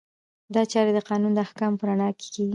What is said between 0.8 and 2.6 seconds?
د قانون د احکامو په رڼا کې کیږي.